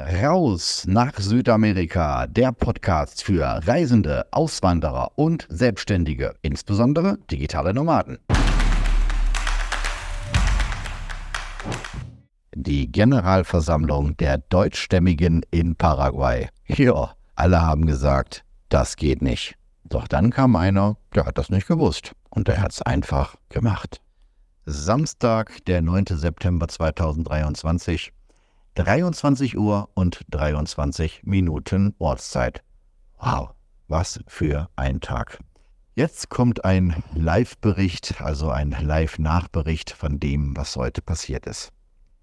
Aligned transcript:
Raus 0.00 0.84
nach 0.86 1.18
Südamerika, 1.18 2.28
der 2.28 2.52
Podcast 2.52 3.24
für 3.24 3.42
Reisende, 3.66 4.26
Auswanderer 4.30 5.10
und 5.16 5.48
Selbstständige, 5.50 6.36
insbesondere 6.40 7.18
digitale 7.28 7.74
Nomaden. 7.74 8.20
Die 12.54 12.92
Generalversammlung 12.92 14.16
der 14.18 14.38
Deutschstämmigen 14.38 15.42
in 15.50 15.74
Paraguay. 15.74 16.48
Ja, 16.68 17.14
alle 17.34 17.60
haben 17.60 17.86
gesagt, 17.86 18.44
das 18.68 18.94
geht 18.94 19.20
nicht. 19.20 19.56
Doch 19.82 20.06
dann 20.06 20.30
kam 20.30 20.54
einer, 20.54 20.96
der 21.12 21.26
hat 21.26 21.38
das 21.38 21.50
nicht 21.50 21.66
gewusst 21.66 22.12
und 22.30 22.46
der 22.46 22.62
hat 22.62 22.70
es 22.70 22.82
einfach 22.82 23.34
gemacht. 23.48 24.00
Samstag, 24.64 25.64
der 25.64 25.82
9. 25.82 26.04
September 26.10 26.68
2023, 26.68 28.12
23 28.74 29.58
Uhr 29.58 29.88
und 29.94 30.20
23 30.30 31.22
Minuten 31.24 31.94
Ortszeit. 31.98 32.62
Wow, 33.18 33.50
was 33.88 34.20
für 34.26 34.68
ein 34.76 35.00
Tag. 35.00 35.38
Jetzt 35.94 36.28
kommt 36.28 36.64
ein 36.64 37.02
Live-Bericht, 37.14 38.20
also 38.20 38.50
ein 38.50 38.70
Live-Nachbericht 38.70 39.90
von 39.90 40.20
dem, 40.20 40.56
was 40.56 40.76
heute 40.76 41.02
passiert 41.02 41.46
ist. 41.46 41.72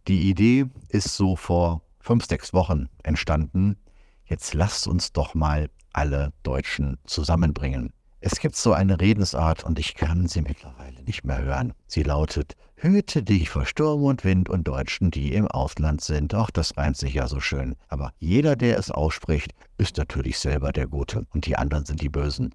Die 0.07 0.29
Idee 0.29 0.67
ist 0.87 1.15
so 1.15 1.35
vor 1.35 1.81
fünf, 1.99 2.25
sechs 2.25 2.53
Wochen 2.53 2.87
entstanden. 3.03 3.75
Jetzt 4.23 4.53
lasst 4.53 4.87
uns 4.87 5.11
doch 5.11 5.33
mal 5.33 5.69
alle 5.91 6.31
Deutschen 6.43 6.99
zusammenbringen. 7.05 7.91
Es 8.19 8.39
gibt 8.39 8.55
so 8.55 8.73
eine 8.73 8.99
Redensart 8.99 9.63
und 9.63 9.77
ich 9.77 9.95
kann 9.95 10.27
sie 10.27 10.41
mittlerweile 10.41 11.03
nicht 11.03 11.23
mehr 11.25 11.43
hören. 11.43 11.73
Sie 11.87 12.03
lautet, 12.03 12.55
hüte 12.75 13.23
dich 13.23 13.49
vor 13.49 13.65
Sturm 13.65 14.03
und 14.03 14.23
Wind 14.23 14.49
und 14.49 14.67
Deutschen, 14.67 15.11
die 15.11 15.33
im 15.33 15.47
Ausland 15.47 16.01
sind. 16.01 16.33
Ach, 16.33 16.49
das 16.51 16.75
reimt 16.77 16.97
sich 16.97 17.13
ja 17.13 17.27
so 17.27 17.39
schön. 17.39 17.75
Aber 17.87 18.11
jeder, 18.19 18.55
der 18.55 18.79
es 18.79 18.91
ausspricht, 18.91 19.53
ist 19.77 19.97
natürlich 19.97 20.39
selber 20.39 20.71
der 20.71 20.87
Gute 20.87 21.25
und 21.33 21.45
die 21.45 21.57
anderen 21.57 21.85
sind 21.85 22.01
die 22.01 22.09
Bösen. 22.09 22.53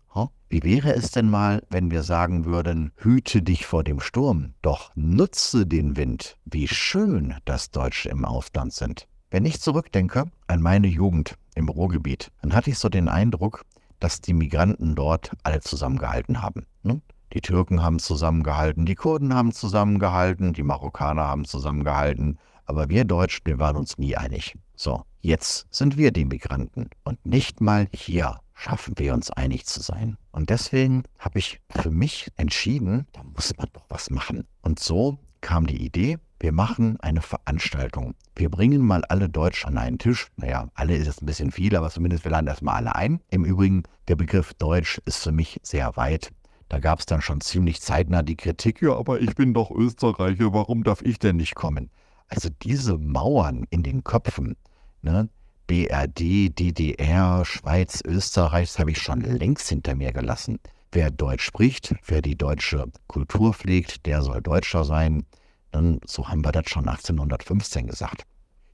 Wie 0.49 0.63
wäre 0.65 0.93
es 0.93 1.13
denn 1.13 1.31
mal, 1.31 1.63
wenn 1.71 1.91
wir 1.91 2.03
sagen 2.03 2.45
würden, 2.45 2.93
hüte 2.97 3.43
dich 3.43 3.67
vor 3.67 3.85
dem 3.85 4.01
Sturm, 4.01 4.55
doch 4.63 4.91
nutze 4.97 5.67
den 5.67 5.97
Wind. 5.97 6.37
Wie 6.45 6.67
schön, 6.67 7.37
dass 7.45 7.71
Deutsche 7.71 8.09
im 8.09 8.25
Ausland 8.25 8.73
sind. 8.73 9.07
Wenn 9.31 9.45
ich 9.45 9.61
zurückdenke 9.61 10.25
an 10.49 10.61
meine 10.61 10.89
Jugend 10.89 11.37
im 11.55 11.69
Ruhrgebiet, 11.69 12.33
dann 12.43 12.53
hatte 12.53 12.71
ich 12.71 12.79
so 12.79 12.89
den 12.89 13.09
Eindruck, 13.09 13.65
dass 14.01 14.21
die 14.21 14.35
Migranten 14.35 14.95
dort 14.95 15.31
alle 15.43 15.61
zusammengehalten 15.61 16.43
haben. 16.43 16.67
Ne? 16.83 17.01
Die 17.33 17.41
Türken 17.41 17.83
haben 17.83 18.01
zusammengehalten, 18.01 18.87
die 18.87 18.97
Kurden 18.97 19.35
haben 19.35 19.53
zusammengehalten, 19.53 20.53
die 20.53 20.65
Marokkaner 20.65 21.29
haben 21.29 21.45
zusammengehalten, 21.45 22.39
aber 22.65 22.89
wir 22.89 23.05
Deutschen, 23.05 23.47
wir 23.47 23.59
waren 23.59 23.77
uns 23.77 23.99
nie 23.99 24.17
einig. 24.17 24.57
So, 24.75 25.05
jetzt 25.21 25.67
sind 25.71 25.97
wir 25.97 26.11
die 26.11 26.25
Migranten 26.25 26.91
und 27.05 27.25
nicht 27.25 27.61
mal 27.61 27.87
hier 27.93 28.41
schaffen 28.55 28.95
wir 28.99 29.15
uns 29.15 29.31
einig 29.31 29.65
zu 29.67 29.81
sein. 29.81 30.17
Und 30.33 30.51
deswegen 30.51 31.05
habe 31.19 31.39
ich 31.39 31.61
für 31.71 31.91
mich 31.91 32.31
entschieden, 32.37 33.07
da 33.13 33.23
muss 33.23 33.57
man 33.57 33.69
doch 33.73 33.87
was 33.89 34.11
machen. 34.11 34.47
Und 34.61 34.79
so 34.79 35.19
kam 35.41 35.67
die 35.67 35.83
Idee, 35.83 36.19
wir 36.41 36.53
machen 36.53 36.99
eine 37.01 37.21
Veranstaltung. 37.21 38.15
Wir 38.35 38.49
bringen 38.49 38.81
mal 38.81 39.05
alle 39.05 39.29
Deutsch 39.29 39.67
an 39.67 39.77
einen 39.77 39.99
Tisch. 39.99 40.29
Naja, 40.37 40.69
alle 40.75 40.97
ist 40.97 41.07
jetzt 41.07 41.23
ein 41.23 41.27
bisschen 41.27 41.53
viel, 41.53 41.77
aber 41.77 41.91
zumindest 41.91 42.25
wir 42.25 42.31
laden 42.31 42.47
erstmal 42.47 42.77
alle 42.77 42.95
ein. 42.95 43.21
Im 43.29 43.45
Übrigen, 43.45 43.83
der 44.09 44.17
Begriff 44.17 44.55
Deutsch 44.55 45.03
ist 45.05 45.23
für 45.23 45.33
mich 45.33 45.61
sehr 45.63 45.97
weit. 45.99 46.33
Da 46.71 46.79
gab 46.79 47.01
es 47.01 47.07
dann 47.07 47.21
schon 47.21 47.43
ziemlich 47.43 47.83
zeitnah 47.83 48.23
die 48.23 48.37
Kritik, 48.37 48.81
ja, 48.81 48.97
aber 48.97 49.21
ich 49.21 49.35
bin 49.35 49.53
doch 49.53 49.71
Österreicher, 49.71 50.55
warum 50.55 50.83
darf 50.83 51.03
ich 51.03 51.19
denn 51.19 51.37
nicht 51.37 51.55
kommen? 51.55 51.91
Also 52.29 52.49
diese 52.63 52.97
Mauern 52.97 53.67
in 53.69 53.83
den 53.83 54.03
Köpfen, 54.03 54.57
ne? 55.03 55.29
BRD, 55.67 56.59
DDR, 56.59 57.45
Schweiz, 57.45 58.01
Österreich, 58.05 58.71
das 58.71 58.79
habe 58.79 58.93
ich 58.93 58.99
schon 58.99 59.21
längst 59.21 59.69
hinter 59.69 59.95
mir 59.95 60.13
gelassen. 60.13 60.59
Wer 60.91 61.11
Deutsch 61.11 61.45
spricht, 61.45 61.95
wer 62.07 62.23
die 62.23 62.37
deutsche 62.37 62.87
Kultur 63.09 63.53
pflegt, 63.53 64.07
der 64.07 64.23
soll 64.23 64.41
Deutscher 64.41 64.85
sein. 64.85 65.27
Dann, 65.71 66.01
so 66.05 66.29
haben 66.29 66.45
wir 66.45 66.53
das 66.53 66.69
schon 66.69 66.89
1815 66.89 67.87
gesagt. 67.87 68.25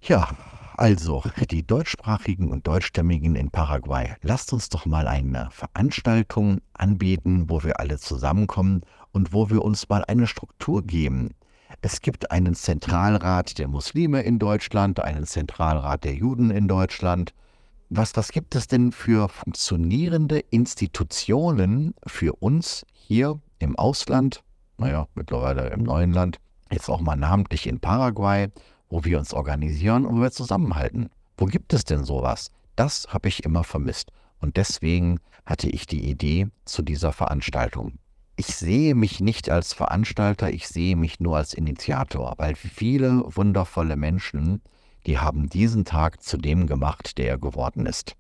Ja, 0.01 0.31
also 0.77 1.23
die 1.51 1.67
deutschsprachigen 1.67 2.51
und 2.51 2.67
deutschstämmigen 2.67 3.35
in 3.35 3.51
Paraguay. 3.51 4.15
Lasst 4.23 4.53
uns 4.53 4.69
doch 4.69 4.85
mal 4.85 5.09
eine 5.09 5.49
Veranstaltung 5.51 6.61
anbieten, 6.75 7.49
wo 7.49 7.63
wir 7.63 7.81
alle 7.81 7.99
zusammenkommen 7.99 8.83
und 9.13 9.33
wo 9.33 9.49
wir 9.49 9.65
uns 9.65 9.89
mal 9.89 10.05
eine 10.05 10.27
Struktur 10.27 10.83
geben. 10.83 11.31
Es 11.81 12.01
gibt 12.01 12.31
einen 12.31 12.55
Zentralrat 12.55 13.59
der 13.59 13.69
Muslime 13.69 14.23
in 14.23 14.39
Deutschland, 14.39 15.01
einen 15.01 15.25
Zentralrat 15.25 16.05
der 16.05 16.15
Juden 16.15 16.51
in 16.51 16.69
Deutschland. 16.69 17.33
Was, 17.89 18.17
was 18.17 18.31
gibt 18.31 18.55
es 18.55 18.67
denn 18.67 18.93
für 18.93 19.29
funktionierende 19.29 20.41
Institutionen 20.51 21.95
für 22.07 22.35
uns 22.35 22.85
hier 22.93 23.41
im 23.59 23.77
Ausland, 23.77 24.43
naja, 24.77 25.07
mittlerweile 25.15 25.69
im 25.71 25.85
neuen 25.85 26.13
Land, 26.13 26.39
jetzt 26.71 26.89
auch 26.89 27.01
mal 27.01 27.17
namentlich 27.17 27.67
in 27.67 27.81
Paraguay, 27.81 28.49
wo 28.89 29.05
wir 29.05 29.19
uns 29.19 29.35
organisieren 29.35 30.07
und 30.07 30.19
wo 30.19 30.23
wir 30.23 30.31
zusammenhalten. 30.31 31.11
Wo 31.37 31.47
gibt 31.47 31.73
es 31.73 31.85
denn 31.85 32.05
sowas? 32.05 32.51
Das 32.77 33.09
habe 33.09 33.29
ich 33.29 33.45
immer 33.45 33.65
vermisst. 33.65 34.13
Und 34.41 34.57
deswegen 34.57 35.19
hatte 35.45 35.69
ich 35.69 35.87
die 35.87 36.09
Idee 36.09 36.49
zu 36.65 36.83
dieser 36.83 37.13
Veranstaltung. 37.13 37.99
Ich 38.37 38.49
sehe 38.49 38.95
mich 38.95 39.21
nicht 39.21 39.49
als 39.49 39.73
Veranstalter, 39.73 40.51
ich 40.51 40.69
sehe 40.69 40.95
mich 40.95 41.21
nur 41.21 41.39
als 41.39 41.55
Initiator, 41.55 42.35
weil 42.37 42.55
viele 42.55 43.23
wundervolle 43.35 43.97
Menschen, 43.97 44.61
die 45.07 45.19
haben 45.19 45.49
diesen 45.49 45.87
Tag 45.87 46.23
zu 46.23 46.37
dem 46.37 46.67
gemacht, 46.67 47.17
der 47.17 47.29
er 47.29 47.39
geworden 47.39 47.87
ist. 47.87 48.15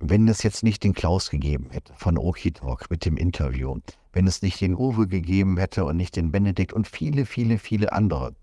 Wenn 0.00 0.28
es 0.28 0.42
jetzt 0.42 0.62
nicht 0.62 0.84
den 0.84 0.92
Klaus 0.92 1.30
gegeben 1.30 1.68
hätte 1.70 1.92
von 1.96 2.18
Okitalk 2.18 2.90
mit 2.90 3.04
dem 3.04 3.16
Interview, 3.16 3.78
wenn 4.12 4.26
es 4.26 4.42
nicht 4.42 4.60
den 4.60 4.74
Uwe 4.74 5.06
gegeben 5.06 5.56
hätte 5.56 5.84
und 5.84 5.96
nicht 5.96 6.16
den 6.16 6.30
Benedikt 6.32 6.72
und 6.72 6.86
viele, 6.86 7.26
viele, 7.26 7.58
viele 7.58 7.92
andere, 7.92 8.34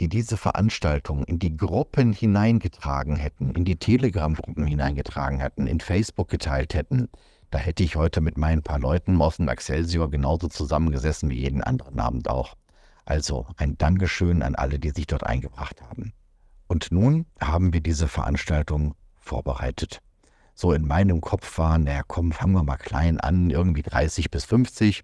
die 0.00 0.08
diese 0.08 0.36
Veranstaltung 0.36 1.24
in 1.24 1.38
die 1.38 1.56
Gruppen 1.56 2.12
hineingetragen 2.12 3.16
hätten, 3.16 3.50
in 3.50 3.64
die 3.64 3.76
Telegram-Gruppen 3.76 4.66
hineingetragen 4.66 5.40
hätten, 5.40 5.66
in 5.66 5.80
Facebook 5.80 6.28
geteilt 6.28 6.74
hätten, 6.74 7.08
da 7.50 7.58
hätte 7.58 7.82
ich 7.82 7.96
heute 7.96 8.22
mit 8.22 8.38
meinen 8.38 8.62
paar 8.62 8.78
Leuten 8.78 9.20
aus 9.20 9.36
dem 9.36 9.48
Excelsior 9.48 10.10
genauso 10.10 10.48
zusammengesessen 10.48 11.28
wie 11.28 11.40
jeden 11.40 11.62
anderen 11.62 12.00
Abend 12.00 12.28
auch. 12.30 12.54
Also 13.04 13.46
ein 13.58 13.76
Dankeschön 13.76 14.42
an 14.42 14.54
alle, 14.54 14.78
die 14.78 14.90
sich 14.90 15.06
dort 15.06 15.24
eingebracht 15.24 15.82
haben. 15.82 16.14
Und 16.66 16.90
nun 16.90 17.26
haben 17.40 17.74
wir 17.74 17.82
diese 17.82 18.08
Veranstaltung 18.08 18.94
vorbereitet. 19.20 20.00
So 20.62 20.72
in 20.72 20.86
meinem 20.86 21.20
Kopf 21.20 21.58
waren, 21.58 21.82
naja, 21.82 22.02
komm, 22.06 22.30
fangen 22.30 22.52
wir 22.52 22.62
mal 22.62 22.76
klein 22.76 23.18
an, 23.18 23.50
irgendwie 23.50 23.82
30 23.82 24.30
bis 24.30 24.44
50. 24.44 25.02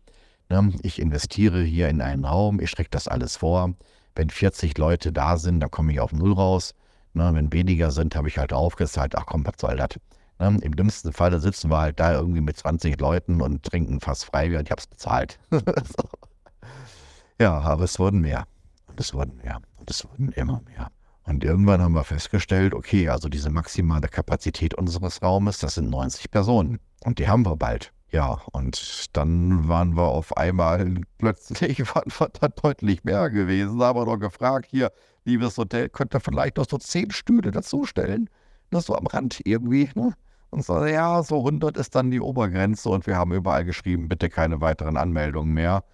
Ne? 0.51 0.73
Ich 0.85 1.01
investiere 1.01 1.65
hier 1.65 1.89
in 1.89 2.01
einen 2.01 2.25
Raum, 2.25 2.61
ich 2.61 2.71
strecke 2.71 2.91
das 2.91 3.09
alles 3.09 3.35
vor. 3.39 3.75
Wenn 4.15 4.31
40 4.31 4.79
Leute 4.79 5.11
da 5.11 5.37
sind, 5.37 5.59
dann 5.59 5.73
komme 5.73 5.91
ich 5.91 5.99
auf 5.99 6.13
Null 6.13 6.33
raus. 6.33 6.77
Ne? 7.13 7.29
Wenn 7.35 7.53
weniger 7.53 7.91
sind, 7.91 8.15
habe 8.15 8.29
ich 8.29 8.39
halt 8.39 8.53
aufgezahlt, 8.53 9.17
ach 9.17 9.27
komm, 9.27 9.45
was 9.45 9.55
soll 9.59 9.75
das? 9.75 9.99
Ne? 10.39 10.61
Im 10.63 10.77
dümmsten 10.77 11.13
Fall 11.13 11.41
sitzen 11.41 11.73
wir 11.73 11.79
halt 11.79 11.99
da 11.99 12.13
irgendwie 12.13 12.41
mit 12.41 12.57
20 12.57 13.01
Leuten 13.01 13.41
und 13.41 13.65
trinken 13.65 14.01
fast 14.01 14.27
frei, 14.27 14.47
ich 14.47 14.71
habe 14.71 14.79
es 14.81 14.87
bezahlt. 14.87 15.41
ja, 17.41 17.59
aber 17.59 17.83
es 17.83 17.99
wurden 17.99 18.21
mehr. 18.21 18.47
Und 18.87 19.01
es 19.01 19.13
wurden 19.13 19.37
mehr. 19.39 19.61
Und 19.79 19.91
es 19.91 20.05
wurden 20.05 20.31
immer 20.31 20.63
mehr. 20.67 20.93
Und 21.28 21.44
irgendwann 21.44 21.83
haben 21.83 21.94
wir 21.94 22.05
festgestellt, 22.05 22.72
okay, 22.72 23.11
also 23.11 23.28
diese 23.28 23.50
maximale 23.50 24.09
Kapazität 24.09 24.72
unseres 24.72 25.22
Raumes, 25.22 25.59
das 25.59 25.75
sind 25.75 25.91
90 25.91 26.31
Personen. 26.31 26.78
Und 27.05 27.19
die 27.19 27.28
haben 27.28 27.44
wir 27.44 27.55
bald. 27.55 27.93
Ja, 28.11 28.41
und 28.53 29.15
dann 29.15 29.69
waren 29.69 29.94
wir 29.94 30.05
auf 30.05 30.34
einmal, 30.38 31.03
plötzlich 31.19 31.81
waren 31.94 32.11
wir 32.19 32.28
da 32.41 32.49
deutlich 32.49 33.05
mehr 33.05 33.28
gewesen. 33.28 33.78
Da 33.78 33.88
haben 33.88 34.00
wir 34.00 34.06
doch 34.06 34.17
gefragt, 34.17 34.69
hier, 34.71 34.91
liebes 35.27 35.59
Hotel, 35.59 35.91
könnt 35.91 36.15
ihr 36.15 36.21
vielleicht 36.21 36.56
noch 36.56 36.67
so 36.67 36.78
zehn 36.78 37.11
Stühle 37.11 37.50
dazustellen? 37.50 38.31
Das 38.71 38.87
so 38.87 38.97
am 38.97 39.06
Rand 39.06 39.43
irgendwie, 39.44 39.91
ne? 39.94 40.14
Und 40.49 40.64
so, 40.64 40.82
ja, 40.87 41.23
so 41.23 41.38
100 41.41 41.76
ist 41.76 41.94
dann 41.94 42.11
die 42.11 42.20
Obergrenze 42.20 42.88
und 42.88 43.06
wir 43.06 43.17
haben 43.17 43.32
überall 43.35 43.67
geschrieben, 43.67 44.08
bitte 44.08 44.31
keine 44.31 44.62
weiteren 44.62 44.97
Anmeldungen 44.97 45.53
mehr. 45.53 45.85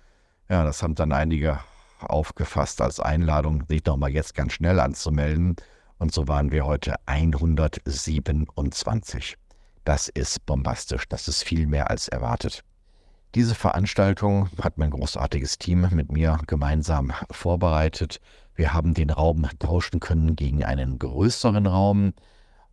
Ja, 0.48 0.62
das 0.62 0.80
haben 0.80 0.94
dann 0.94 1.10
einige 1.10 1.58
aufgefasst 2.10 2.80
als 2.80 3.00
Einladung, 3.00 3.64
sich 3.68 3.82
doch 3.82 3.96
mal 3.96 4.10
jetzt 4.10 4.34
ganz 4.34 4.52
schnell 4.52 4.78
anzumelden. 4.80 5.56
Und 5.98 6.12
so 6.12 6.28
waren 6.28 6.52
wir 6.52 6.66
heute 6.66 6.94
127. 7.06 9.36
Das 9.84 10.08
ist 10.08 10.44
bombastisch, 10.46 11.08
das 11.08 11.28
ist 11.28 11.44
viel 11.44 11.66
mehr 11.66 11.90
als 11.90 12.08
erwartet. 12.08 12.64
Diese 13.34 13.54
Veranstaltung 13.54 14.48
hat 14.62 14.78
mein 14.78 14.90
großartiges 14.90 15.58
Team 15.58 15.88
mit 15.90 16.12
mir 16.12 16.38
gemeinsam 16.46 17.12
vorbereitet. 17.30 18.20
Wir 18.54 18.72
haben 18.72 18.94
den 18.94 19.10
Raum 19.10 19.48
tauschen 19.58 19.98
können 19.98 20.36
gegen 20.36 20.64
einen 20.64 21.00
größeren 21.00 21.66
Raum. 21.66 22.14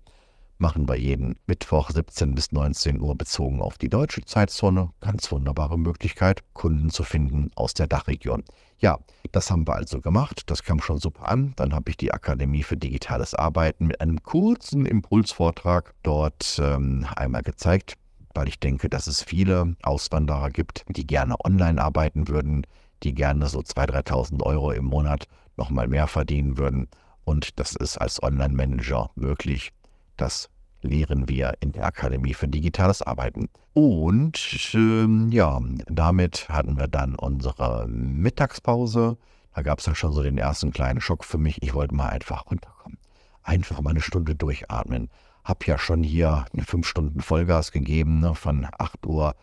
machen 0.57 0.88
wir 0.88 0.96
jeden 0.96 1.36
Mittwoch 1.48 1.90
17 1.90 2.34
bis 2.36 2.52
19 2.52 3.02
Uhr 3.02 3.16
bezogen 3.16 3.62
auf 3.62 3.78
die 3.78 3.90
deutsche 3.90 4.24
Zeitzone. 4.24 4.90
Ganz 5.02 5.31
wunderbare 5.31 5.78
Möglichkeit, 5.78 6.44
Kunden 6.54 6.90
zu 6.90 7.04
finden 7.04 7.52
aus 7.56 7.74
der 7.74 7.88
Dachregion. 7.88 8.44
Ja, 8.80 9.00
das 9.31 9.52
haben 9.52 9.68
wir 9.68 9.75
also 9.75 10.02
gemacht. 10.02 10.44
Das 10.48 10.63
kam 10.63 10.81
schon 10.81 11.00
super 11.00 11.28
an. 11.28 11.54
Dann 11.56 11.74
habe 11.74 11.90
ich 11.90 11.98
die 11.98 12.13
Akademie 12.13 12.63
für 12.63 12.78
digitales 12.78 13.34
Arbeiten 13.34 13.88
mit 13.88 14.02
einem 14.02 14.24
kurzen 14.24 14.86
Impulsvortrag 14.86 15.94
dort 16.04 16.60
ähm, 16.62 17.06
einmal 17.16 17.44
gezeigt, 17.44 17.96
weil 18.34 18.48
ich 18.48 18.60
denke, 18.60 18.90
dass 18.90 19.07
es 19.07 19.24
viele 19.24 19.75
Auswanderer 19.84 20.50
gibt, 20.50 20.86
die 20.90 21.07
gerne 21.07 21.36
online 21.44 21.81
arbeiten 21.81 22.28
würden, 22.28 22.66
die 23.04 23.13
gerne 23.13 23.48
so 23.48 23.60
2.000, 23.60 24.07
3.000 24.07 24.44
Euro 24.44 24.72
im 24.72 24.86
Monat 24.86 25.28
nochmal 25.57 25.88
mehr 25.88 26.07
verdienen 26.07 26.57
würden. 26.57 26.88
Und 27.24 27.60
das 27.60 27.75
ist 27.75 27.98
als 27.98 28.22
Online-Manager 28.22 29.10
möglich. 29.16 29.72
Das 30.18 30.50
lehren 30.82 31.28
wir 31.28 31.56
in 31.60 31.72
der 31.72 31.86
Akademie 31.86 32.34
für 32.34 32.48
digitales 32.48 33.02
Arbeiten. 33.02 33.50
Und 33.74 34.40
ähm, 34.74 35.30
ja, 35.32 35.60
damit 35.88 36.48
hatten 36.50 36.78
wir 36.78 36.88
dann 36.88 37.16
unsere 37.16 37.88
Mittagspause. 37.88 39.18
Da 39.54 39.62
gab 39.62 39.80
es 39.80 39.86
ja 39.86 39.96
schon 39.96 40.14
so 40.14 40.24
den 40.24 40.38
ersten 40.38 40.72
kleinen 40.72 41.02
Schock 41.02 41.26
für 41.26 41.38
mich. 41.38 41.62
Ich 41.62 41.74
wollte 41.74 41.96
mal 41.96 42.10
einfach 42.10 42.46
runterkommen. 42.50 42.98
Einfach 43.44 43.82
mal 43.82 43.92
eine 43.92 44.02
Stunde 44.02 44.36
durchatmen. 44.36 45.10
Hab 45.44 45.68
ja 45.68 45.78
schon 45.78 46.04
hier 46.04 46.46
fünf 46.66 46.88
Stunden 46.88 47.22
Vollgas 47.22 47.72
gegeben, 47.72 48.20
ne, 48.20 48.34
von 48.34 48.68
8 48.78 49.06
Uhr 49.06 49.36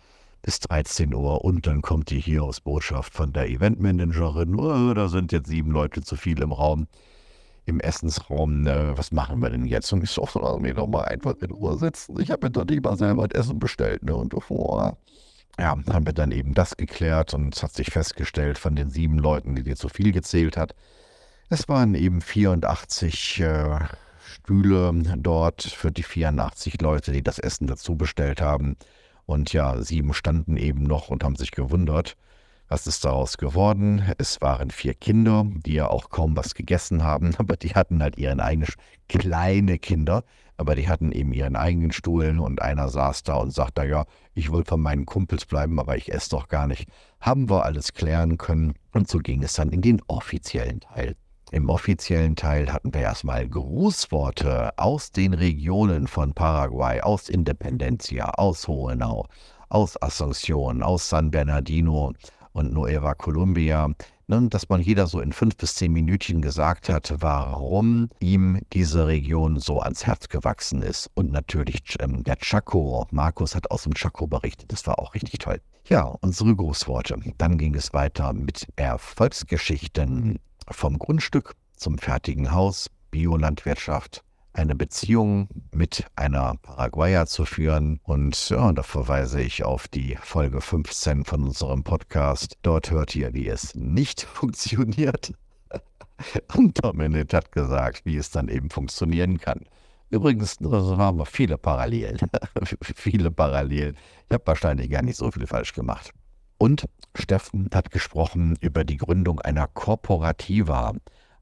bis 0.43 0.61
13 0.61 1.15
Uhr. 1.15 1.45
Und 1.45 1.67
dann 1.67 1.83
kommt 1.83 2.11
die 2.11 2.21
hier 2.21 2.43
aus 2.43 2.61
Botschaft 2.61 3.15
von 3.15 3.33
der 3.33 3.49
Eventmanagerin. 3.49 4.59
Oh, 4.59 4.93
da 4.95 5.09
sind 5.09 5.33
jetzt 5.33 5.49
sieben 5.49 5.71
Leute 5.71 6.03
zu 6.03 6.17
viel 6.17 6.43
im 6.43 6.53
Raum 6.53 6.89
im 7.64 7.81
Essensraum, 7.81 8.62
ne, 8.62 8.93
was 8.97 9.12
machen 9.12 9.41
wir 9.41 9.50
denn 9.50 9.67
jetzt? 9.67 9.93
Und 9.93 10.03
ich 10.03 10.11
so, 10.11 10.26
lass 10.35 10.61
mich 10.61 10.75
doch 10.75 10.88
mal 10.88 11.05
einfach 11.05 11.35
in 11.41 11.50
Ruhe 11.50 11.79
sitzen. 11.79 12.20
Ich 12.20 12.31
habe 12.31 12.47
mir 12.47 12.50
doch 12.50 12.64
nicht 12.64 12.82
mal 12.82 12.97
selber 12.97 13.29
das 13.29 13.47
Essen 13.47 13.59
bestellt. 13.59 14.03
Ne? 14.03 14.14
Und 14.17 14.35
oh, 14.35 14.93
ja, 15.59 15.76
haben 15.91 16.06
wir 16.06 16.12
dann 16.12 16.32
eben 16.32 16.55
das 16.55 16.76
geklärt 16.76 17.35
und 17.35 17.55
es 17.55 17.62
hat 17.62 17.75
sich 17.75 17.91
festgestellt 17.91 18.59
von 18.59 18.75
den 18.75 18.91
sieben 18.91 19.19
Leuten, 19.19 19.55
die 19.55 19.62
dir 19.62 19.76
zu 19.76 19.88
viel 19.88 20.12
gezählt 20.12 20.56
hat. 20.56 20.75
Es 21.50 21.69
waren 21.69 21.94
eben 21.94 22.20
84 22.20 23.41
äh, 23.41 23.79
Stühle 24.25 24.93
dort 25.19 25.62
für 25.62 25.93
die 25.93 26.03
84 26.03 26.81
Leute, 26.81 27.12
die 27.12 27.23
das 27.23 27.38
Essen 27.38 27.67
dazu 27.67 27.97
bestellt 27.97 28.41
haben. 28.41 28.76
Und 29.26 29.53
ja, 29.53 29.81
sieben 29.82 30.14
standen 30.14 30.56
eben 30.56 30.82
noch 30.82 31.09
und 31.09 31.23
haben 31.23 31.37
sich 31.37 31.53
gewundert. 31.53 32.17
Was 32.73 32.87
ist 32.87 33.05
daraus 33.05 33.37
geworden? 33.37 34.03
Es 34.17 34.41
waren 34.41 34.71
vier 34.71 34.95
Kinder, 34.95 35.45
die 35.47 35.75
ja 35.75 35.89
auch 35.89 36.09
kaum 36.09 36.39
was 36.39 36.55
gegessen 36.55 37.05
haben, 37.05 37.35
aber 37.39 37.59
die 37.59 37.75
hatten 37.75 38.03
halt 38.03 38.17
ihren 38.17 38.41
eigenen, 38.41 38.67
kleine 39.11 39.79
Kinder, 39.79 40.25
aber 40.57 40.75
die 40.75 40.89
hatten 40.89 41.13
eben 41.13 41.35
ihren 41.35 41.55
eigenen 41.55 41.93
Stuhl 41.93 42.39
und 42.39 42.63
einer 42.63 42.89
saß 42.89 43.25
da 43.25 43.35
und 43.35 43.53
sagte, 43.53 43.85
ja, 43.85 44.07
ich 44.33 44.51
will 44.51 44.65
von 44.65 44.81
meinen 44.81 45.05
Kumpels 45.05 45.45
bleiben, 45.45 45.79
aber 45.79 45.99
ich 45.99 46.15
esse 46.15 46.31
doch 46.31 46.49
gar 46.49 46.67
nicht. 46.67 46.89
Haben 47.21 47.51
wir 47.51 47.67
alles 47.67 47.93
klären 47.93 48.39
können 48.39 48.73
und 48.95 49.07
so 49.07 49.19
ging 49.19 49.43
es 49.43 49.53
dann 49.53 49.69
in 49.69 49.83
den 49.83 50.01
offiziellen 50.07 50.81
Teil. 50.81 51.15
Im 51.51 51.69
offiziellen 51.69 52.37
Teil 52.37 52.73
hatten 52.73 52.95
wir 52.95 53.03
erstmal 53.03 53.47
Grußworte 53.47 54.79
aus 54.79 55.13
den 55.13 55.35
Regionen 55.35 56.07
von 56.07 56.33
Paraguay, 56.33 57.03
aus 57.03 57.29
Independencia, 57.29 58.31
aus 58.31 58.67
Hohenau, 58.67 59.27
aus 59.69 60.01
Asunción, 60.01 60.81
aus 60.81 61.11
San 61.11 61.31
Bernardino, 61.31 62.15
und 62.52 62.72
Nueva 62.72 63.14
Colombia, 63.14 63.90
ne, 64.26 64.49
dass 64.49 64.69
man 64.69 64.81
jeder 64.81 65.06
so 65.06 65.20
in 65.20 65.32
fünf 65.32 65.56
bis 65.56 65.75
zehn 65.75 65.93
Minütchen 65.93 66.43
gesagt 66.43 66.88
hat, 66.88 67.14
warum 67.19 68.08
ihm 68.20 68.60
diese 68.72 69.06
Region 69.06 69.58
so 69.58 69.81
ans 69.81 70.06
Herz 70.06 70.28
gewachsen 70.28 70.82
ist. 70.82 71.10
Und 71.14 71.32
natürlich 71.32 71.96
ähm, 72.00 72.25
der 72.25 72.37
Chaco, 72.37 73.06
Markus 73.10 73.54
hat 73.54 73.70
aus 73.70 73.84
dem 73.84 73.94
Chaco 73.94 74.26
berichtet, 74.26 74.72
das 74.72 74.87
war 74.87 74.99
auch 74.99 75.14
richtig 75.14 75.38
toll. 75.38 75.60
Ja, 75.88 76.04
unsere 76.20 76.54
Grußworte. 76.54 77.19
Dann 77.38 77.58
ging 77.58 77.75
es 77.75 77.93
weiter 77.93 78.32
mit 78.32 78.66
Erfolgsgeschichten 78.76 80.38
vom 80.70 80.99
Grundstück 80.99 81.54
zum 81.76 81.99
fertigen 81.99 82.52
Haus, 82.52 82.88
Biolandwirtschaft, 83.10 84.22
eine 84.52 84.75
Beziehung 84.75 85.49
mit 85.73 86.06
einer 86.16 86.54
Paraguayer 86.62 87.26
zu 87.26 87.44
führen. 87.44 88.00
Und 88.04 88.49
ja, 88.50 88.73
da 88.73 88.82
verweise 88.82 89.40
ich 89.40 89.64
auf 89.64 89.88
die 89.88 90.16
Folge 90.21 90.61
15 90.61 91.25
von 91.25 91.44
unserem 91.44 91.85
Podcast. 91.85 92.59
Dort 92.62 92.90
hört 92.90 93.16
ihr, 93.16 93.32
wie 93.35 93.49
es 93.49 93.75
nicht 93.75 94.23
funktioniert. 94.35 95.32
Und 96.54 96.85
Dominik 96.85 97.32
hat 97.35 97.52
gesagt, 97.52 98.04
wie 98.04 98.16
es 98.16 98.30
dann 98.30 98.49
eben 98.49 98.71
funktionieren 98.71 99.38
kann. 99.38 99.61
Übrigens, 100.11 100.59
das 100.59 100.71
waren 100.71 101.16
wir 101.16 101.25
viele 101.26 101.56
Parallelen. 101.56 102.18
viele 102.82 103.30
Parallelen. 103.30 103.97
Ich 104.28 104.35
habe 104.35 104.47
wahrscheinlich 104.47 104.90
gar 104.90 105.02
nicht 105.02 105.16
so 105.16 105.30
viel 105.30 105.47
falsch 105.47 105.73
gemacht. 105.73 106.12
Und 106.59 106.87
Steffen 107.14 107.68
hat 107.75 107.90
gesprochen 107.90 108.56
über 108.61 108.85
die 108.85 108.99
Gründung 108.99 109.40
einer 109.40 109.66
Korporativa. 109.66 110.92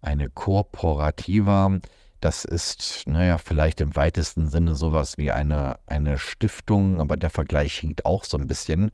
Eine 0.00 0.31
Korporativa 0.31 1.79
das 2.21 2.45
ist, 2.45 3.05
naja, 3.07 3.39
vielleicht 3.39 3.81
im 3.81 3.97
weitesten 3.97 4.49
Sinne 4.49 4.75
sowas 4.75 5.17
wie 5.17 5.31
eine, 5.31 5.79
eine 5.87 6.19
Stiftung, 6.19 7.00
aber 7.00 7.17
der 7.17 7.31
Vergleich 7.31 7.79
hinkt 7.79 8.05
auch 8.05 8.25
so 8.25 8.37
ein 8.37 8.47
bisschen. 8.47 8.91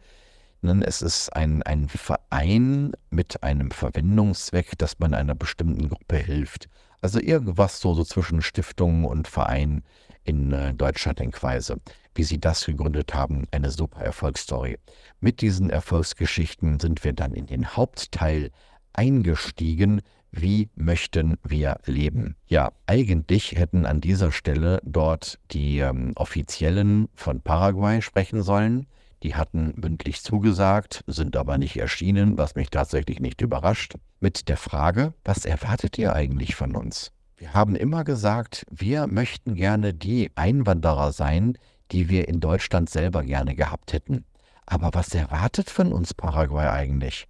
Es 0.62 1.02
ist 1.02 1.30
ein, 1.30 1.62
ein 1.62 1.88
Verein 1.88 2.92
mit 3.10 3.42
einem 3.42 3.70
Verwendungszweck, 3.70 4.78
dass 4.78 4.98
man 4.98 5.14
einer 5.14 5.34
bestimmten 5.34 5.88
Gruppe 5.88 6.16
hilft. 6.16 6.68
Also 7.02 7.20
irgendwas 7.20 7.80
so, 7.80 7.94
so 7.94 8.04
zwischen 8.04 8.42
Stiftung 8.42 9.04
und 9.04 9.28
Verein 9.28 9.82
in 10.24 10.52
äh, 10.52 10.74
deutscher 10.74 11.14
Denkweise. 11.14 11.78
Wie 12.14 12.24
sie 12.24 12.40
das 12.40 12.64
gegründet 12.64 13.14
haben, 13.14 13.46
eine 13.50 13.70
super 13.70 14.00
Erfolgsstory. 14.00 14.78
Mit 15.20 15.40
diesen 15.40 15.70
Erfolgsgeschichten 15.70 16.80
sind 16.80 17.04
wir 17.04 17.12
dann 17.12 17.34
in 17.34 17.46
den 17.46 17.76
Hauptteil 17.76 18.50
eingestiegen, 18.92 20.00
wie 20.30 20.68
möchten 20.74 21.38
wir 21.42 21.78
leben? 21.86 22.36
Ja, 22.46 22.72
eigentlich 22.86 23.52
hätten 23.52 23.86
an 23.86 24.00
dieser 24.00 24.32
Stelle 24.32 24.80
dort 24.84 25.38
die 25.52 25.78
ähm, 25.78 26.12
Offiziellen 26.16 27.08
von 27.14 27.40
Paraguay 27.40 28.02
sprechen 28.02 28.42
sollen. 28.42 28.86
Die 29.22 29.34
hatten 29.34 29.72
mündlich 29.76 30.22
zugesagt, 30.22 31.02
sind 31.06 31.36
aber 31.36 31.58
nicht 31.58 31.76
erschienen, 31.76 32.36
was 32.36 32.54
mich 32.54 32.70
tatsächlich 32.70 33.18
nicht 33.18 33.40
überrascht, 33.40 33.94
mit 34.20 34.48
der 34.48 34.56
Frage, 34.56 35.14
was 35.24 35.44
erwartet 35.44 35.98
ihr 35.98 36.14
eigentlich 36.14 36.54
von 36.54 36.76
uns? 36.76 37.12
Wir 37.36 37.52
haben 37.52 37.76
immer 37.76 38.04
gesagt, 38.04 38.64
wir 38.70 39.06
möchten 39.06 39.54
gerne 39.54 39.94
die 39.94 40.30
Einwanderer 40.36 41.12
sein, 41.12 41.58
die 41.92 42.08
wir 42.08 42.28
in 42.28 42.40
Deutschland 42.40 42.90
selber 42.90 43.22
gerne 43.22 43.54
gehabt 43.54 43.92
hätten. 43.92 44.24
Aber 44.64 44.90
was 44.94 45.14
erwartet 45.14 45.70
von 45.70 45.92
uns 45.92 46.14
Paraguay 46.14 46.68
eigentlich? 46.68 47.26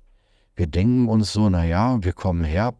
Wir 0.54 0.66
denken 0.66 1.08
uns 1.08 1.32
so, 1.32 1.50
naja, 1.50 1.98
wir 2.02 2.14
kommen 2.14 2.44
her, 2.44 2.74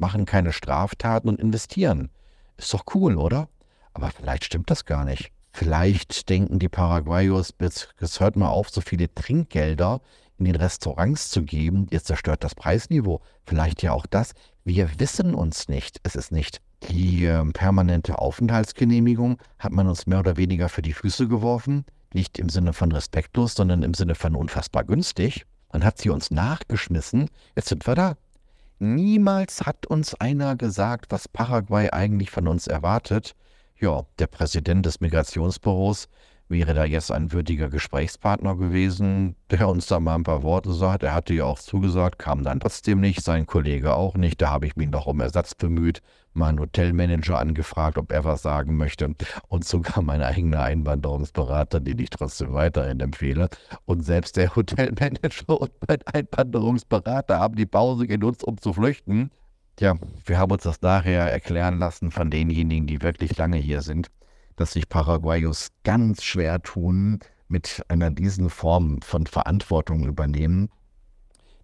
machen 0.00 0.26
keine 0.26 0.52
Straftaten 0.52 1.28
und 1.28 1.40
investieren. 1.40 2.10
Ist 2.56 2.72
doch 2.74 2.84
cool, 2.94 3.16
oder? 3.16 3.48
Aber 3.92 4.10
vielleicht 4.10 4.44
stimmt 4.44 4.70
das 4.70 4.84
gar 4.84 5.04
nicht. 5.04 5.32
Vielleicht 5.52 6.28
denken 6.28 6.58
die 6.58 6.68
Paraguayos, 6.68 7.54
es 7.58 8.20
hört 8.20 8.36
mal 8.36 8.48
auf, 8.48 8.70
so 8.70 8.80
viele 8.80 9.12
Trinkgelder 9.12 10.00
in 10.38 10.44
den 10.44 10.56
Restaurants 10.56 11.30
zu 11.30 11.42
geben. 11.42 11.86
Ihr 11.90 12.02
zerstört 12.02 12.44
das 12.44 12.54
Preisniveau. 12.54 13.20
Vielleicht 13.44 13.82
ja 13.82 13.92
auch 13.92 14.06
das. 14.06 14.34
Wir 14.64 14.88
wissen 14.98 15.34
uns 15.34 15.68
nicht. 15.68 15.98
Es 16.04 16.14
ist 16.14 16.30
nicht 16.30 16.60
die 16.88 17.24
äh, 17.24 17.44
permanente 17.52 18.18
Aufenthaltsgenehmigung, 18.18 19.38
hat 19.58 19.72
man 19.72 19.88
uns 19.88 20.06
mehr 20.06 20.20
oder 20.20 20.36
weniger 20.36 20.68
für 20.68 20.82
die 20.82 20.92
Füße 20.92 21.26
geworfen. 21.26 21.84
Nicht 22.14 22.38
im 22.38 22.48
Sinne 22.48 22.72
von 22.72 22.92
respektlos, 22.92 23.54
sondern 23.54 23.82
im 23.82 23.94
Sinne 23.94 24.14
von 24.14 24.36
unfassbar 24.36 24.84
günstig. 24.84 25.44
Man 25.72 25.84
hat 25.84 25.98
sie 25.98 26.10
uns 26.10 26.30
nachgeschmissen. 26.30 27.28
Jetzt 27.56 27.68
sind 27.68 27.86
wir 27.86 27.94
da. 27.94 28.16
Niemals 28.78 29.66
hat 29.66 29.86
uns 29.86 30.14
einer 30.14 30.54
gesagt, 30.54 31.06
was 31.10 31.28
Paraguay 31.28 31.90
eigentlich 31.90 32.30
von 32.30 32.46
uns 32.46 32.66
erwartet. 32.66 33.34
Ja, 33.76 34.06
der 34.18 34.28
Präsident 34.28 34.86
des 34.86 35.00
Migrationsbüros 35.00 36.08
wäre 36.48 36.74
da 36.74 36.84
jetzt 36.84 37.12
ein 37.12 37.32
würdiger 37.32 37.68
Gesprächspartner 37.68 38.56
gewesen, 38.56 39.36
der 39.50 39.68
uns 39.68 39.86
da 39.86 40.00
mal 40.00 40.14
ein 40.14 40.24
paar 40.24 40.42
Worte 40.42 40.72
sagt. 40.72 41.02
Er 41.02 41.14
hatte 41.14 41.34
ja 41.34 41.44
auch 41.44 41.58
zugesagt, 41.58 42.18
kam 42.18 42.42
dann 42.42 42.60
trotzdem 42.60 43.00
nicht, 43.00 43.22
sein 43.22 43.46
Kollege 43.46 43.94
auch 43.94 44.16
nicht. 44.16 44.40
Da 44.40 44.50
habe 44.50 44.66
ich 44.66 44.76
mich 44.76 44.88
noch 44.88 45.06
um 45.06 45.20
Ersatz 45.20 45.54
bemüht, 45.54 46.00
mal 46.32 46.48
einen 46.48 46.60
Hotelmanager 46.60 47.38
angefragt, 47.38 47.98
ob 47.98 48.12
er 48.12 48.24
was 48.24 48.42
sagen 48.42 48.76
möchte. 48.76 49.14
Und 49.48 49.64
sogar 49.64 50.02
mein 50.02 50.22
eigener 50.22 50.62
Einwanderungsberater, 50.62 51.80
den 51.80 51.98
ich 51.98 52.10
trotzdem 52.10 52.54
weiterhin 52.54 53.00
empfehle. 53.00 53.48
Und 53.84 54.04
selbst 54.04 54.36
der 54.36 54.54
Hotelmanager 54.56 55.60
und 55.60 55.72
mein 55.86 56.00
Einwanderungsberater 56.06 57.38
haben 57.38 57.56
die 57.56 57.66
Pause 57.66 58.06
genutzt, 58.06 58.42
um 58.44 58.58
zu 58.58 58.72
flüchten. 58.72 59.30
Ja, 59.80 59.94
wir 60.24 60.38
haben 60.38 60.50
uns 60.50 60.64
das 60.64 60.80
nachher 60.80 61.30
erklären 61.30 61.78
lassen 61.78 62.10
von 62.10 62.30
denjenigen, 62.30 62.86
die 62.88 63.00
wirklich 63.00 63.36
lange 63.36 63.58
hier 63.58 63.82
sind 63.82 64.10
dass 64.58 64.72
sich 64.72 64.88
Paraguayos 64.88 65.68
ganz 65.84 66.22
schwer 66.22 66.62
tun, 66.62 67.20
mit 67.48 67.82
einer 67.88 68.10
diesen 68.10 68.50
Form 68.50 69.00
von 69.02 69.26
Verantwortung 69.26 70.04
übernehmen, 70.04 70.68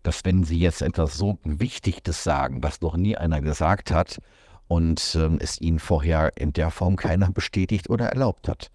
dass 0.02 0.24
wenn 0.24 0.44
sie 0.44 0.58
jetzt 0.58 0.82
etwas 0.82 1.16
so 1.16 1.38
Wichtiges 1.44 2.24
sagen, 2.24 2.62
was 2.62 2.80
noch 2.80 2.96
nie 2.96 3.16
einer 3.16 3.40
gesagt 3.40 3.90
hat 3.90 4.18
und 4.66 5.14
äh, 5.14 5.36
es 5.40 5.60
ihnen 5.60 5.78
vorher 5.78 6.32
in 6.36 6.52
der 6.52 6.70
Form 6.70 6.96
keiner 6.96 7.30
bestätigt 7.30 7.90
oder 7.90 8.06
erlaubt 8.08 8.48
hat. 8.48 8.70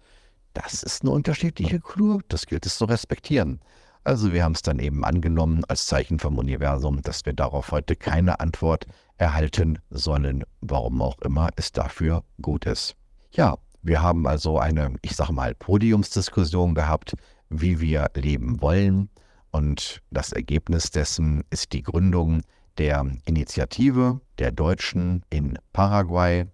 Das 0.54 0.82
ist 0.82 1.02
eine 1.02 1.12
unterschiedliche 1.12 1.80
Kultur, 1.80 2.20
das 2.28 2.46
gilt 2.46 2.66
es 2.66 2.78
zu 2.78 2.84
respektieren. 2.84 3.60
Also 4.02 4.32
wir 4.32 4.44
haben 4.44 4.52
es 4.52 4.62
dann 4.62 4.78
eben 4.78 5.04
angenommen 5.04 5.64
als 5.68 5.86
Zeichen 5.86 6.18
vom 6.18 6.38
Universum, 6.38 7.02
dass 7.02 7.26
wir 7.26 7.34
darauf 7.34 7.70
heute 7.70 7.96
keine 7.96 8.40
Antwort 8.40 8.86
erhalten 9.18 9.78
sollen, 9.90 10.44
warum 10.60 11.02
auch 11.02 11.18
immer 11.20 11.50
es 11.56 11.70
dafür 11.72 12.24
gut 12.40 12.66
ist. 12.66 12.96
Ja, 13.32 13.58
wir 13.82 14.02
haben 14.02 14.26
also 14.26 14.58
eine, 14.58 14.94
ich 15.02 15.16
sage 15.16 15.32
mal, 15.32 15.54
Podiumsdiskussion 15.54 16.74
gehabt, 16.74 17.14
wie 17.48 17.80
wir 17.80 18.10
leben 18.14 18.60
wollen. 18.60 19.08
Und 19.50 20.02
das 20.10 20.32
Ergebnis 20.32 20.90
dessen 20.90 21.44
ist 21.50 21.72
die 21.72 21.82
Gründung 21.82 22.42
der 22.78 23.04
Initiative 23.24 24.20
der 24.38 24.52
Deutschen 24.52 25.24
in 25.30 25.58
Paraguay. 25.72 26.46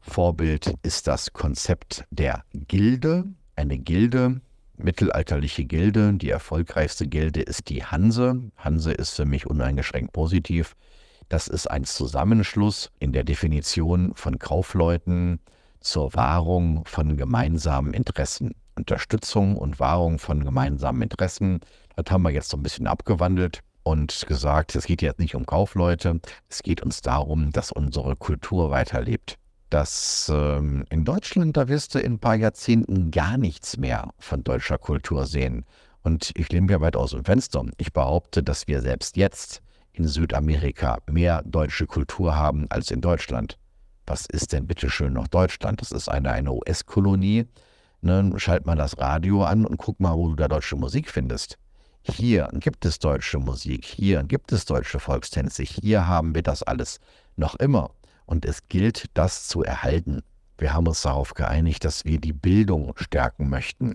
Vorbild 0.00 0.74
ist 0.82 1.06
das 1.06 1.32
Konzept 1.32 2.04
der 2.10 2.44
Gilde. 2.52 3.24
Eine 3.56 3.78
Gilde, 3.78 4.40
mittelalterliche 4.76 5.64
Gilde. 5.64 6.14
Die 6.14 6.30
erfolgreichste 6.30 7.06
Gilde 7.06 7.42
ist 7.42 7.68
die 7.68 7.84
Hanse. 7.84 8.50
Hanse 8.56 8.92
ist 8.92 9.10
für 9.14 9.26
mich 9.26 9.46
uneingeschränkt 9.46 10.12
positiv. 10.12 10.74
Das 11.28 11.48
ist 11.48 11.66
ein 11.66 11.84
Zusammenschluss 11.84 12.90
in 12.98 13.12
der 13.12 13.24
Definition 13.24 14.14
von 14.14 14.38
Kaufleuten, 14.38 15.40
zur 15.80 16.14
Wahrung 16.14 16.84
von 16.86 17.16
gemeinsamen 17.16 17.94
Interessen. 17.94 18.54
Unterstützung 18.78 19.56
und 19.56 19.80
Wahrung 19.80 20.18
von 20.18 20.44
gemeinsamen 20.44 21.02
Interessen. 21.02 21.60
Das 21.96 22.12
haben 22.12 22.22
wir 22.22 22.30
jetzt 22.30 22.50
so 22.50 22.56
ein 22.56 22.62
bisschen 22.62 22.86
abgewandelt 22.86 23.60
und 23.82 24.24
gesagt, 24.28 24.76
es 24.76 24.84
geht 24.84 25.02
jetzt 25.02 25.18
nicht 25.18 25.34
um 25.34 25.46
Kaufleute, 25.46 26.20
es 26.48 26.62
geht 26.62 26.82
uns 26.82 27.00
darum, 27.00 27.50
dass 27.50 27.72
unsere 27.72 28.16
Kultur 28.16 28.70
weiterlebt. 28.70 29.36
Dass 29.70 30.30
ähm, 30.32 30.84
in 30.90 31.04
Deutschland, 31.04 31.56
da 31.56 31.68
wirst 31.68 31.94
du 31.94 31.98
in 31.98 32.14
ein 32.14 32.18
paar 32.18 32.36
Jahrzehnten 32.36 33.10
gar 33.10 33.36
nichts 33.36 33.76
mehr 33.76 34.10
von 34.18 34.42
deutscher 34.42 34.78
Kultur 34.78 35.26
sehen. 35.26 35.66
Und 36.02 36.32
ich 36.36 36.50
lehne 36.50 36.66
mir 36.66 36.80
weit 36.80 36.96
aus 36.96 37.10
dem 37.10 37.24
Fenster. 37.24 37.64
Ich 37.76 37.92
behaupte, 37.92 38.42
dass 38.42 38.66
wir 38.66 38.80
selbst 38.80 39.16
jetzt 39.16 39.60
in 39.92 40.06
Südamerika 40.06 40.98
mehr 41.10 41.42
deutsche 41.44 41.86
Kultur 41.86 42.36
haben 42.36 42.66
als 42.70 42.90
in 42.90 43.00
Deutschland 43.00 43.58
was 44.08 44.26
ist 44.26 44.52
denn 44.52 44.66
bitteschön 44.66 45.12
noch 45.12 45.28
Deutschland? 45.28 45.80
Das 45.80 45.92
ist 45.92 46.08
eine, 46.08 46.32
eine 46.32 46.52
US-Kolonie. 46.52 47.46
Ne, 48.00 48.32
schalt 48.36 48.64
mal 48.64 48.76
das 48.76 48.98
Radio 48.98 49.44
an 49.44 49.66
und 49.66 49.76
guck 49.76 50.00
mal, 50.00 50.16
wo 50.16 50.28
du 50.28 50.36
da 50.36 50.48
deutsche 50.48 50.76
Musik 50.76 51.10
findest. 51.10 51.58
Hier 52.02 52.48
gibt 52.52 52.84
es 52.84 53.00
deutsche 53.00 53.38
Musik, 53.38 53.84
hier 53.84 54.22
gibt 54.22 54.52
es 54.52 54.64
deutsche 54.64 55.00
Volkstänze, 55.00 55.62
hier 55.62 56.06
haben 56.06 56.34
wir 56.34 56.42
das 56.42 56.62
alles 56.62 57.00
noch 57.36 57.56
immer. 57.56 57.90
Und 58.24 58.44
es 58.44 58.68
gilt, 58.68 59.06
das 59.14 59.48
zu 59.48 59.62
erhalten. 59.62 60.22
Wir 60.58 60.72
haben 60.72 60.86
uns 60.86 61.02
darauf 61.02 61.34
geeinigt, 61.34 61.84
dass 61.84 62.04
wir 62.04 62.18
die 62.20 62.32
Bildung 62.32 62.92
stärken 62.96 63.48
möchten 63.48 63.94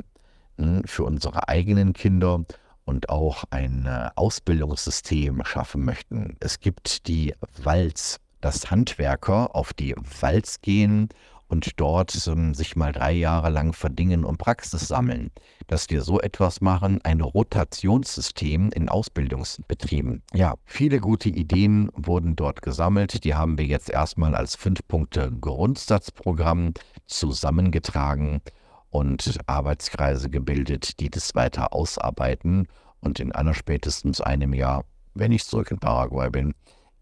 hm, 0.58 0.84
für 0.86 1.06
unsere 1.06 1.48
eigenen 1.48 1.94
Kinder 1.94 2.44
und 2.86 3.10
auch 3.10 3.46
ein 3.52 3.86
äh, 3.86 4.10
Ausbildungssystem 4.16 5.44
schaffen 5.46 5.86
möchten. 5.86 6.36
Es 6.40 6.60
gibt 6.60 7.08
die 7.08 7.34
Walz 7.64 8.20
dass 8.44 8.70
Handwerker 8.70 9.56
auf 9.56 9.74
die 9.74 9.96
Walz 10.20 10.60
gehen 10.62 11.08
und 11.48 11.80
dort 11.80 12.28
ähm, 12.28 12.54
sich 12.54 12.76
mal 12.76 12.92
drei 12.92 13.14
Jahre 13.14 13.50
lang 13.50 13.74
verdingen 13.74 14.26
und 14.26 14.38
Praxis 14.38 14.88
sammeln. 14.88 15.32
Dass 15.68 15.90
wir 15.90 16.02
so 16.02 16.20
etwas 16.20 16.60
machen, 16.60 17.00
ein 17.04 17.22
Rotationssystem 17.22 18.72
in 18.74 18.90
Ausbildungsbetrieben. 18.90 20.24
Ja, 20.34 20.56
viele 20.66 21.00
gute 21.00 21.30
Ideen 21.30 21.90
wurden 21.96 22.36
dort 22.36 22.62
gesammelt. 22.62 23.24
Die 23.24 23.36
haben 23.36 23.58
wir 23.58 23.66
jetzt 23.66 23.90
erstmal 23.90 24.36
als 24.36 24.56
fünf 24.56 24.86
Punkte 24.88 25.32
Grundsatzprogramm 25.40 26.74
zusammengetragen 27.06 28.42
und 28.90 29.38
Arbeitskreise 29.48 30.30
gebildet, 30.30 31.00
die 31.00 31.10
das 31.10 31.34
weiter 31.34 31.74
ausarbeiten 31.74 32.68
und 33.00 33.20
in 33.20 33.32
aller 33.32 33.54
spätestens 33.54 34.20
einem 34.20 34.54
Jahr, 34.54 34.84
wenn 35.14 35.32
ich 35.32 35.46
zurück 35.46 35.72
in 35.72 35.80
Paraguay 35.80 36.30
bin, 36.30 36.54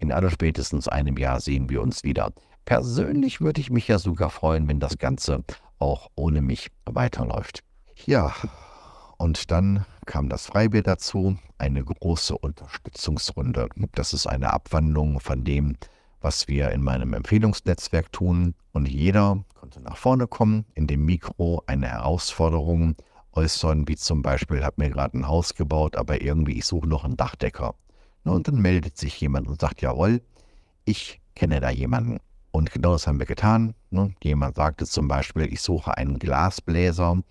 in 0.01 0.11
allerspätestens 0.11 0.87
einem 0.87 1.17
Jahr 1.17 1.39
sehen 1.39 1.69
wir 1.69 1.81
uns 1.81 2.03
wieder. 2.03 2.33
Persönlich 2.65 3.39
würde 3.39 3.61
ich 3.61 3.69
mich 3.69 3.87
ja 3.87 3.99
sogar 3.99 4.29
freuen, 4.29 4.67
wenn 4.67 4.79
das 4.79 4.97
Ganze 4.97 5.43
auch 5.79 6.09
ohne 6.15 6.41
mich 6.41 6.71
weiterläuft. 6.85 7.63
Ja, 8.05 8.33
und 9.17 9.51
dann 9.51 9.85
kam 10.07 10.29
das 10.29 10.47
Freibier 10.47 10.81
dazu, 10.81 11.37
eine 11.59 11.83
große 11.83 12.35
Unterstützungsrunde. 12.35 13.69
Das 13.93 14.13
ist 14.13 14.25
eine 14.25 14.51
Abwandlung 14.51 15.19
von 15.19 15.43
dem, 15.43 15.77
was 16.19 16.47
wir 16.47 16.71
in 16.71 16.81
meinem 16.81 17.13
Empfehlungsnetzwerk 17.13 18.11
tun. 18.11 18.55
Und 18.73 18.87
jeder 18.87 19.43
konnte 19.53 19.79
nach 19.81 19.97
vorne 19.97 20.25
kommen, 20.25 20.65
in 20.73 20.87
dem 20.87 21.05
Mikro 21.05 21.61
eine 21.67 21.87
Herausforderung 21.87 22.95
äußern, 23.33 23.87
wie 23.87 23.95
zum 23.95 24.23
Beispiel, 24.23 24.63
habe 24.63 24.81
mir 24.81 24.89
gerade 24.89 25.19
ein 25.19 25.27
Haus 25.27 25.53
gebaut, 25.53 25.95
aber 25.95 26.21
irgendwie 26.21 26.57
ich 26.57 26.65
suche 26.65 26.87
noch 26.87 27.03
einen 27.03 27.17
Dachdecker. 27.17 27.75
Und 28.23 28.47
dann 28.47 28.61
meldet 28.61 28.97
sich 28.97 29.19
jemand 29.19 29.47
und 29.47 29.59
sagt, 29.59 29.81
jawohl, 29.81 30.21
ich 30.85 31.21
kenne 31.35 31.59
da 31.59 31.69
jemanden. 31.69 32.19
Und 32.51 32.71
genau 32.71 32.93
das 32.93 33.07
haben 33.07 33.19
wir 33.19 33.25
getan. 33.25 33.73
Ne? 33.89 34.13
Jemand 34.23 34.55
sagte 34.55 34.85
zum 34.85 35.07
Beispiel, 35.07 35.51
ich 35.51 35.61
suche 35.61 35.97
einen 35.97 36.19
Glasbläser, 36.19 37.21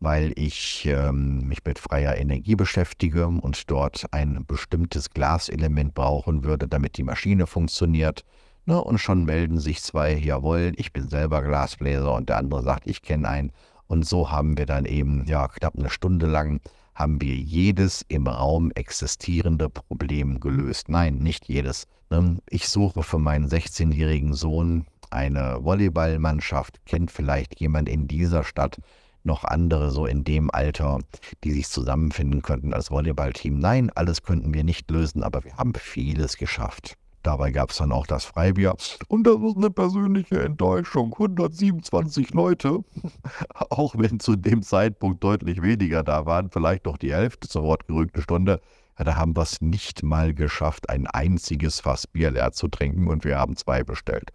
weil 0.00 0.32
ich 0.36 0.86
ähm, 0.86 1.46
mich 1.46 1.64
mit 1.64 1.78
freier 1.78 2.16
Energie 2.16 2.56
beschäftige 2.56 3.26
und 3.26 3.70
dort 3.70 4.06
ein 4.10 4.44
bestimmtes 4.46 5.10
Glaselement 5.10 5.94
brauchen 5.94 6.42
würde, 6.42 6.66
damit 6.66 6.96
die 6.96 7.04
Maschine 7.04 7.46
funktioniert. 7.46 8.24
Ne? 8.64 8.82
Und 8.82 8.98
schon 8.98 9.24
melden 9.24 9.58
sich 9.58 9.82
zwei, 9.82 10.14
jawohl, 10.14 10.72
ich 10.76 10.92
bin 10.92 11.08
selber 11.08 11.42
Glasbläser 11.42 12.14
und 12.14 12.28
der 12.28 12.38
andere 12.38 12.62
sagt, 12.62 12.86
ich 12.86 13.02
kenne 13.02 13.28
einen. 13.28 13.52
Und 13.86 14.06
so 14.06 14.30
haben 14.30 14.56
wir 14.56 14.66
dann 14.66 14.86
eben 14.86 15.24
ja 15.26 15.48
knapp 15.48 15.76
eine 15.76 15.90
Stunde 15.90 16.26
lang 16.26 16.60
haben 16.94 17.20
wir 17.20 17.34
jedes 17.34 18.04
im 18.08 18.26
Raum 18.26 18.70
existierende 18.74 19.68
Problem 19.68 20.40
gelöst. 20.40 20.88
Nein, 20.88 21.18
nicht 21.18 21.48
jedes. 21.48 21.86
Ne? 22.10 22.38
Ich 22.48 22.68
suche 22.68 23.02
für 23.02 23.18
meinen 23.18 23.48
16-jährigen 23.48 24.34
Sohn 24.34 24.86
eine 25.10 25.58
Volleyballmannschaft. 25.62 26.84
Kennt 26.86 27.10
vielleicht 27.10 27.60
jemand 27.60 27.88
in 27.88 28.08
dieser 28.08 28.44
Stadt 28.44 28.78
noch 29.24 29.44
andere 29.44 29.90
so 29.90 30.06
in 30.06 30.24
dem 30.24 30.50
Alter, 30.50 30.98
die 31.44 31.52
sich 31.52 31.68
zusammenfinden 31.68 32.42
könnten 32.42 32.74
als 32.74 32.90
Volleyballteam? 32.90 33.58
Nein, 33.58 33.90
alles 33.90 34.22
könnten 34.22 34.52
wir 34.52 34.64
nicht 34.64 34.90
lösen, 34.90 35.22
aber 35.22 35.44
wir 35.44 35.56
haben 35.56 35.74
vieles 35.74 36.36
geschafft. 36.36 36.96
Dabei 37.22 37.52
gab 37.52 37.70
es 37.70 37.76
dann 37.76 37.92
auch 37.92 38.06
das 38.06 38.24
Freibier. 38.24 38.74
Und 39.08 39.24
das 39.26 39.36
ist 39.36 39.56
eine 39.56 39.70
persönliche 39.70 40.42
Enttäuschung. 40.42 41.12
127 41.12 42.34
Leute, 42.34 42.80
auch 43.70 43.94
wenn 43.96 44.18
zu 44.18 44.36
dem 44.36 44.62
Zeitpunkt 44.62 45.22
deutlich 45.22 45.62
weniger 45.62 46.02
da 46.02 46.26
waren, 46.26 46.50
vielleicht 46.50 46.86
noch 46.86 46.98
die 46.98 47.12
Hälfte 47.12 47.48
zur 47.48 47.62
wortgerückten 47.62 48.22
Stunde. 48.22 48.60
Da 48.96 49.16
haben 49.16 49.36
wir 49.36 49.42
es 49.42 49.60
nicht 49.60 50.02
mal 50.02 50.34
geschafft, 50.34 50.90
ein 50.90 51.06
einziges 51.06 51.80
Fass 51.80 52.06
Bier 52.06 52.30
leer 52.30 52.52
zu 52.52 52.68
trinken 52.68 53.08
und 53.08 53.24
wir 53.24 53.38
haben 53.38 53.56
zwei 53.56 53.82
bestellt. 53.82 54.30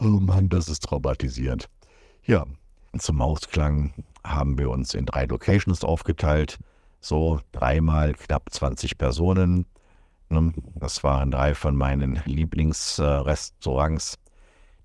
Oh 0.00 0.04
Mann, 0.06 0.48
das 0.48 0.68
ist 0.68 0.82
traumatisierend. 0.82 1.68
Ja, 2.24 2.44
zum 2.98 3.20
Ausklang 3.22 3.94
haben 4.24 4.58
wir 4.58 4.70
uns 4.70 4.94
in 4.94 5.06
drei 5.06 5.24
Locations 5.26 5.84
aufgeteilt. 5.84 6.58
So 7.00 7.40
dreimal 7.52 8.14
knapp 8.14 8.50
20 8.50 8.98
Personen. 8.98 9.66
Das 10.76 11.04
waren 11.04 11.30
drei 11.30 11.54
von 11.54 11.76
meinen 11.76 12.20
Lieblingsrestaurants. 12.24 14.18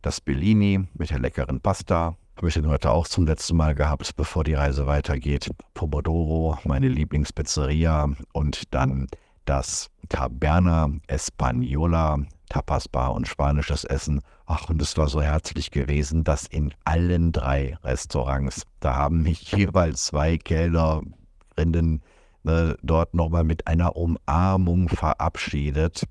Das 0.01 0.22
Bellini 0.22 0.88
mit 0.94 1.10
der 1.10 1.20
leckeren 1.20 1.60
Pasta. 1.60 2.16
Habe 2.38 2.48
ich 2.50 2.54
den 2.54 2.68
heute 2.68 2.92
auch 2.92 3.08
zum 3.08 3.25
letzten 3.25 3.58
Mal 3.58 3.74
gehabt, 3.74 4.16
bevor 4.16 4.44
die 4.44 4.54
Reise 4.54 4.86
weitergeht. 4.86 5.50
Pomodoro, 5.74 6.58
meine 6.66 6.88
Lieblingspizzeria. 6.88 8.10
Und 8.32 8.74
dann 8.74 9.08
das 9.46 9.89
Taberna 10.10 10.92
Española, 11.08 12.25
Tapasbar 12.50 13.13
und 13.13 13.27
spanisches 13.27 13.84
Essen. 13.84 14.22
Ach, 14.46 14.70
und 14.70 14.82
es 14.82 14.96
war 14.98 15.10
so 15.10 15.22
herzlich 15.22 15.72
gewesen, 15.72 16.24
dass 16.24 16.46
in 16.46 16.74
allen 16.86 17.32
drei 17.32 17.75
Restaurants, 17.84 18.63
da 18.80 18.96
haben 18.96 19.24
mich 19.24 19.51
jeweils 19.51 20.06
zwei 20.06 20.38
Kellnerinnen 20.38 22.01
ne, 22.48 22.77
dort 22.82 23.13
nochmal 23.13 23.44
mit 23.44 23.68
einer 23.68 23.96
Umarmung 23.96 24.89
verabschiedet. 24.89 26.04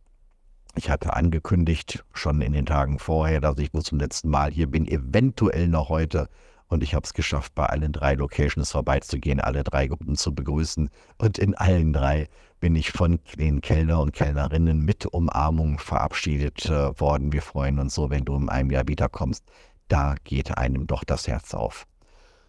Ich 0.77 0.91
hatte 0.91 1.15
angekündigt, 1.15 2.05
schon 2.13 2.43
in 2.43 2.53
den 2.53 2.67
Tagen 2.67 2.99
vorher, 2.99 3.41
dass 3.41 3.59
ich 3.59 3.73
wohl 3.73 3.83
zum 3.83 3.99
letzten 3.99 4.29
Mal 4.29 4.53
hier 4.53 4.71
bin, 4.71 4.87
eventuell 4.87 5.69
noch 5.69 5.89
heute. 5.89 6.29
Und 6.69 6.83
ich 6.83 6.95
habe 6.95 7.05
es 7.05 7.15
geschafft, 7.15 7.55
bei 7.55 7.65
allen 7.67 7.93
drei 7.93 8.15
Locations 8.15 8.71
vorbeizugehen, 8.71 9.41
alle 9.41 9.65
drei 9.65 9.87
Gruppen 9.87 10.17
zu 10.17 10.35
begrüßen. 10.35 10.91
Und 11.19 11.39
in 11.39 11.55
allen 11.55 11.93
drei 11.93 12.29
bin 12.61 12.77
ich 12.77 12.91
von 12.91 13.21
den 13.39 13.61
Kellner 13.61 14.01
und 14.01 14.13
Kellnerinnen 14.13 14.85
mit 14.85 15.07
Umarmung 15.07 15.79
verabschiedet 15.79 16.67
äh, 16.67 17.01
worden. 17.01 17.33
Wir 17.33 17.43
freuen 17.43 17.79
uns 17.79 17.95
so, 17.95 18.11
wenn 18.11 18.25
du 18.25 18.37
in 18.37 18.49
einem 18.49 18.71
Jahr 18.71 18.89
wiederkommst. 18.89 19.45
Da 19.89 20.17
geht 20.25 20.59
einem 20.59 20.87
doch 20.87 21.05
das 21.05 21.29
Herz 21.29 21.55
auf. 21.55 21.87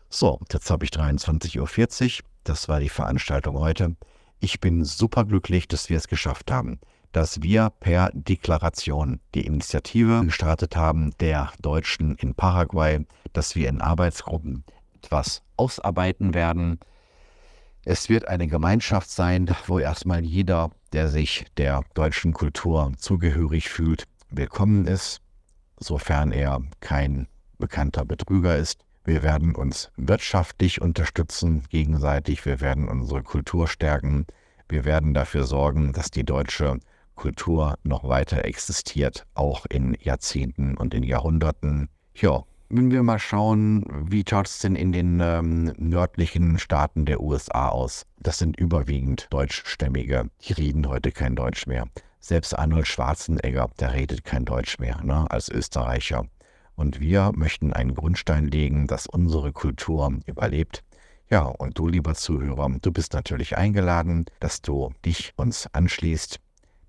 So, 0.10 0.40
jetzt 0.52 0.70
habe 0.72 0.86
ich 0.86 0.92
23.40 0.92 1.60
Uhr. 1.60 2.26
Das 2.48 2.70
war 2.70 2.80
die 2.80 2.88
Veranstaltung 2.88 3.60
heute. 3.60 3.98
Ich 4.40 4.62
bin 4.62 4.86
superglücklich, 4.86 5.68
dass 5.68 5.90
wir 5.90 5.98
es 5.98 6.08
geschafft 6.08 6.50
haben, 6.50 6.80
dass 7.12 7.42
wir 7.42 7.72
per 7.82 8.10
Deklaration 8.14 9.20
die 9.36 9.46
Initiative 9.46 10.24
gestartet 10.24 10.78
haben 10.78 11.12
der 11.20 11.52
Deutschen 11.62 12.16
in 12.16 12.36
Paraguay, 12.36 13.06
dass 13.34 13.58
wir 13.58 13.68
in 13.68 13.82
Arbeitsgruppen 13.82 14.64
etwas 14.96 15.44
ausarbeiten 15.58 16.34
werden. 16.34 16.80
Es 17.84 18.08
wird 18.08 18.30
eine 18.30 18.48
Gemeinschaft 18.48 19.10
sein, 19.10 19.54
wo 19.66 19.80
erstmal 19.80 20.24
jeder, 20.24 20.72
der 20.94 21.10
sich 21.10 21.48
der 21.58 21.82
deutschen 21.96 22.32
Kultur 22.32 22.94
zugehörig 22.98 23.68
fühlt, 23.68 24.06
willkommen 24.30 24.86
ist, 24.88 25.20
sofern 25.82 26.32
er 26.32 26.62
kein 26.80 27.28
bekannter 27.58 28.06
Betrüger 28.06 28.56
ist. 28.56 28.87
Wir 29.08 29.24
werden 29.24 29.56
uns 29.56 29.90
wirtschaftlich 29.96 30.82
unterstützen 30.82 31.64
gegenseitig. 31.70 32.46
Wir 32.46 32.60
werden 32.60 32.90
unsere 32.90 33.24
Kultur 33.24 33.70
stärken. 33.70 34.26
Wir 34.68 34.84
werden 34.84 35.14
dafür 35.14 35.46
sorgen, 35.46 35.94
dass 35.94 36.12
die 36.12 36.26
deutsche 36.26 36.78
Kultur 37.16 37.76
noch 37.84 38.04
weiter 38.04 38.44
existiert, 38.44 39.26
auch 39.34 39.66
in 39.70 39.96
Jahrzehnten 40.02 40.76
und 40.76 40.94
in 40.94 41.04
Jahrhunderten. 41.04 41.88
Ja, 42.16 42.44
wenn 42.68 42.92
wir 42.92 43.02
mal 43.02 43.18
schauen, 43.18 43.86
wie 44.10 44.26
schaut 44.30 44.48
es 44.48 44.60
denn 44.60 44.76
in 44.76 44.92
den 44.92 45.22
ähm, 45.22 45.72
nördlichen 45.78 46.60
Staaten 46.60 47.06
der 47.06 47.22
USA 47.22 47.70
aus? 47.70 48.06
Das 48.20 48.40
sind 48.40 48.60
überwiegend 48.60 49.28
Deutschstämmige. 49.30 50.30
Die 50.42 50.52
reden 50.52 50.86
heute 50.86 51.14
kein 51.14 51.38
Deutsch 51.38 51.66
mehr. 51.66 51.86
Selbst 52.20 52.60
Arnold 52.60 52.88
Schwarzenegger, 52.88 53.70
der 53.80 53.94
redet 53.94 54.26
kein 54.26 54.44
Deutsch 54.44 54.80
mehr, 54.80 55.02
ne, 55.02 55.32
als 55.32 55.48
Österreicher. 55.48 56.26
Und 56.78 57.00
wir 57.00 57.32
möchten 57.36 57.74
einen 57.74 57.96
Grundstein 57.96 58.48
legen, 58.48 58.86
dass 58.86 59.08
unsere 59.08 59.52
Kultur 59.52 60.14
überlebt. 60.28 60.84
Ja, 61.28 61.42
und 61.42 61.78
du, 61.78 61.88
lieber 61.88 62.14
Zuhörer, 62.14 62.70
du 62.80 62.92
bist 62.92 63.14
natürlich 63.14 63.58
eingeladen, 63.58 64.26
dass 64.40 64.62
du 64.62 64.94
dich 65.04 65.34
uns 65.36 65.68
anschließt, 65.74 66.40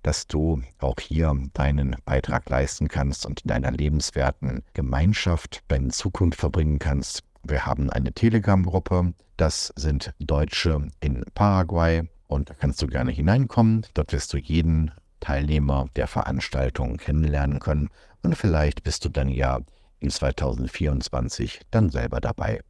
dass 0.03 0.27
du 0.27 0.61
auch 0.77 0.99
hier 1.01 1.35
deinen 1.53 1.95
Beitrag 2.05 2.47
leisten 2.49 2.87
kannst 2.87 3.25
und 3.25 3.41
in 3.41 3.47
deiner 3.47 3.71
lebenswerten 3.71 4.61
Gemeinschaft 4.73 5.63
deine 5.67 5.89
Zukunft 5.89 6.39
verbringen 6.39 6.77
kannst. 6.77 7.23
Wir 7.43 7.65
haben 7.65 7.89
eine 7.89 8.13
Telegram-Gruppe, 8.13 9.13
das 9.37 9.73
sind 9.75 10.13
Deutsche 10.19 10.87
in 10.99 11.25
Paraguay 11.33 12.03
und 12.27 12.51
da 12.51 12.53
kannst 12.53 12.81
du 12.83 12.87
gerne 12.87 13.11
hineinkommen. 13.11 13.87
Dort 13.95 14.13
wirst 14.13 14.33
du 14.33 14.37
jeden 14.37 14.91
Teilnehmer 15.19 15.87
der 15.95 16.05
Veranstaltung 16.05 16.97
kennenlernen 16.97 17.59
können 17.59 17.89
und 18.21 18.35
vielleicht 18.35 18.83
bist 18.83 19.03
du 19.03 19.09
dann 19.09 19.29
ja 19.29 19.59
in 19.99 20.09
2024 20.09 21.61
dann 21.71 21.89
selber 21.89 22.19
dabei. 22.21 22.61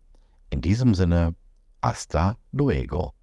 In 0.49 0.61
diesem 0.61 0.95
Sinne, 0.95 1.35
hasta 1.81 2.37
luego. 2.51 3.13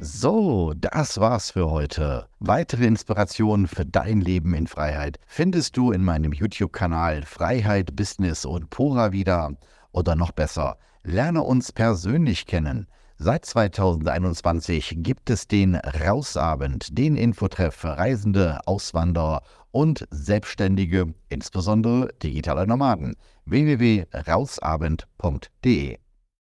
So, 0.00 0.74
das 0.76 1.18
war's 1.18 1.50
für 1.50 1.70
heute. 1.70 2.26
Weitere 2.38 2.86
Inspirationen 2.86 3.66
für 3.66 3.86
dein 3.86 4.20
Leben 4.20 4.54
in 4.54 4.66
Freiheit 4.66 5.18
findest 5.26 5.76
du 5.76 5.92
in 5.92 6.04
meinem 6.04 6.32
YouTube-Kanal 6.32 7.22
Freiheit, 7.22 7.96
Business 7.96 8.44
und 8.44 8.70
Pura 8.70 9.12
wieder. 9.12 9.54
Oder 9.92 10.16
noch 10.16 10.32
besser, 10.32 10.78
lerne 11.02 11.42
uns 11.42 11.72
persönlich 11.72 12.46
kennen. 12.46 12.86
Seit 13.22 13.44
2021 13.44 14.94
gibt 15.02 15.28
es 15.28 15.46
den 15.46 15.74
Rausabend, 15.74 16.96
den 16.96 17.18
Infotreff 17.18 17.74
für 17.74 17.98
Reisende, 17.98 18.60
Auswanderer 18.64 19.42
und 19.72 20.08
Selbstständige, 20.10 21.12
insbesondere 21.28 22.14
digitale 22.22 22.66
Nomaden. 22.66 23.16
www.rausabend.de 23.44 25.98